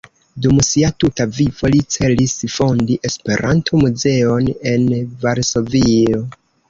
[0.43, 4.89] Dum sia tuta vivo li celis fondi Esperanto-muzeon en
[5.27, 6.23] Varsovio.